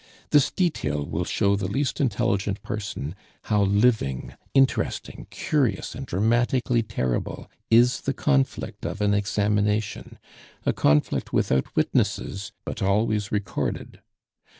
This 0.31 0.49
detail 0.49 1.05
will 1.05 1.25
show 1.25 1.55
the 1.55 1.67
least 1.69 2.01
intelligent 2.01 2.63
person 2.63 3.13
how 3.43 3.61
living, 3.61 4.33
interesting, 4.55 5.27
curious, 5.29 5.93
and 5.93 6.07
dramatically 6.07 6.81
terrible 6.81 7.47
is 7.69 8.01
the 8.01 8.13
conflict 8.15 8.83
of 8.83 8.99
an 8.99 9.13
examination 9.13 10.17
a 10.65 10.73
conflict 10.73 11.33
without 11.33 11.75
witnesses, 11.75 12.51
but 12.65 12.81
always 12.81 13.31
recorded. 13.31 13.99